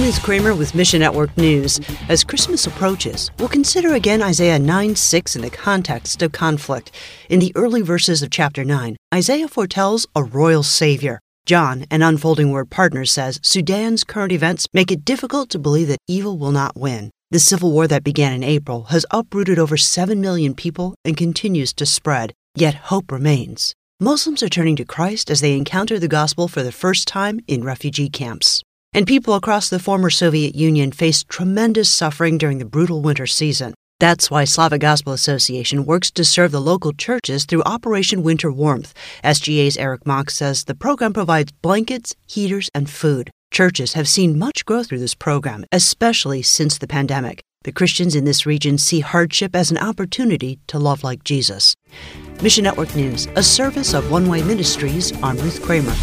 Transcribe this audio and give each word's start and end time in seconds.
Ruth 0.00 0.22
Kramer 0.22 0.54
with 0.54 0.74
Mission 0.74 1.00
Network 1.00 1.36
News. 1.36 1.78
As 2.08 2.24
Christmas 2.24 2.66
approaches, 2.66 3.30
we'll 3.38 3.48
consider 3.48 3.92
again 3.92 4.22
Isaiah 4.22 4.58
9 4.58 4.96
6 4.96 5.36
in 5.36 5.42
the 5.42 5.50
context 5.50 6.22
of 6.22 6.32
conflict. 6.32 6.90
In 7.28 7.40
the 7.40 7.52
early 7.54 7.82
verses 7.82 8.22
of 8.22 8.30
chapter 8.30 8.64
9, 8.64 8.96
Isaiah 9.14 9.48
foretells 9.48 10.06
a 10.16 10.24
royal 10.24 10.62
savior. 10.62 11.20
John, 11.44 11.84
an 11.90 12.00
unfolding 12.00 12.50
word 12.50 12.70
partner, 12.70 13.04
says 13.04 13.38
Sudan's 13.42 14.02
current 14.02 14.32
events 14.32 14.66
make 14.72 14.90
it 14.90 15.04
difficult 15.04 15.50
to 15.50 15.58
believe 15.58 15.88
that 15.88 15.98
evil 16.08 16.38
will 16.38 16.52
not 16.52 16.76
win. 16.76 17.10
The 17.30 17.38
civil 17.38 17.70
war 17.70 17.86
that 17.86 18.02
began 18.02 18.32
in 18.32 18.42
April 18.42 18.84
has 18.84 19.06
uprooted 19.10 19.58
over 19.58 19.76
7 19.76 20.20
million 20.20 20.54
people 20.54 20.94
and 21.04 21.16
continues 21.16 21.72
to 21.74 21.86
spread, 21.86 22.32
yet 22.54 22.74
hope 22.74 23.12
remains. 23.12 23.74
Muslims 24.00 24.42
are 24.42 24.48
turning 24.48 24.76
to 24.76 24.84
Christ 24.84 25.30
as 25.30 25.40
they 25.40 25.56
encounter 25.56 25.98
the 25.98 26.08
gospel 26.08 26.48
for 26.48 26.62
the 26.62 26.72
first 26.72 27.06
time 27.06 27.40
in 27.46 27.62
refugee 27.62 28.08
camps. 28.08 28.61
And 28.94 29.06
people 29.06 29.32
across 29.32 29.70
the 29.70 29.78
former 29.78 30.10
Soviet 30.10 30.54
Union 30.54 30.92
faced 30.92 31.26
tremendous 31.30 31.88
suffering 31.88 32.36
during 32.36 32.58
the 32.58 32.66
brutal 32.66 33.00
winter 33.00 33.26
season. 33.26 33.72
That's 34.00 34.30
why 34.30 34.44
Slavic 34.44 34.82
Gospel 34.82 35.14
Association 35.14 35.86
works 35.86 36.10
to 36.10 36.26
serve 36.26 36.52
the 36.52 36.60
local 36.60 36.92
churches 36.92 37.46
through 37.46 37.62
Operation 37.62 38.22
Winter 38.22 38.52
Warmth. 38.52 38.92
SGA's 39.24 39.78
Eric 39.78 40.04
Mock 40.04 40.28
says 40.28 40.64
the 40.64 40.74
program 40.74 41.14
provides 41.14 41.52
blankets, 41.52 42.14
heaters, 42.26 42.68
and 42.74 42.90
food. 42.90 43.30
Churches 43.50 43.94
have 43.94 44.08
seen 44.08 44.38
much 44.38 44.66
growth 44.66 44.88
through 44.88 44.98
this 44.98 45.14
program, 45.14 45.64
especially 45.72 46.42
since 46.42 46.76
the 46.76 46.86
pandemic. 46.86 47.40
The 47.64 47.72
Christians 47.72 48.14
in 48.14 48.26
this 48.26 48.44
region 48.44 48.76
see 48.76 49.00
hardship 49.00 49.56
as 49.56 49.70
an 49.70 49.78
opportunity 49.78 50.58
to 50.66 50.78
love 50.78 51.02
like 51.02 51.24
Jesus. 51.24 51.74
Mission 52.42 52.64
Network 52.64 52.94
News, 52.94 53.26
a 53.36 53.42
service 53.42 53.94
of 53.94 54.10
One 54.10 54.28
Way 54.28 54.42
Ministries. 54.42 55.12
I'm 55.22 55.38
Ruth 55.38 55.62
Kramer. 55.62 55.94